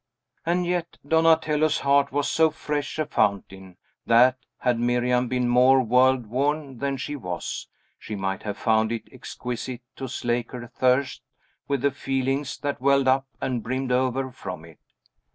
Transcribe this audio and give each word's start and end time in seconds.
And 0.47 0.65
yet 0.65 0.97
Donatello's 1.07 1.81
heart 1.81 2.11
was 2.11 2.27
so 2.27 2.49
fresh 2.49 2.97
a 2.97 3.05
fountain, 3.05 3.77
that, 4.07 4.35
had 4.57 4.79
Miriam 4.79 5.27
been 5.27 5.47
more 5.47 5.83
world 5.83 6.25
worn 6.25 6.79
than 6.79 6.97
she 6.97 7.15
was, 7.15 7.67
she 7.99 8.15
might 8.15 8.41
have 8.41 8.57
found 8.57 8.91
it 8.91 9.07
exquisite 9.11 9.83
to 9.97 10.07
slake 10.09 10.53
her 10.53 10.65
thirst 10.65 11.21
with 11.67 11.83
the 11.83 11.91
feelings 11.91 12.57
that 12.61 12.81
welled 12.81 13.07
up 13.07 13.27
and 13.39 13.61
brimmed 13.61 13.91
over 13.91 14.31
from 14.31 14.65
it. 14.65 14.79